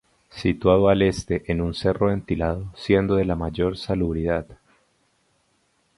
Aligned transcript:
Situado 0.31 0.89
al 0.89 1.03
este 1.03 1.43
en 1.51 1.61
un 1.61 1.75
cerro 1.75 2.07
ventilado, 2.07 2.73
siendo 2.75 3.13
de 3.13 3.23
la 3.25 3.35
mayor 3.35 3.77
salubridad. 3.77 4.47